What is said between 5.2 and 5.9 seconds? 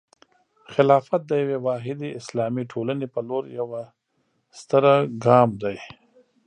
ګام دی.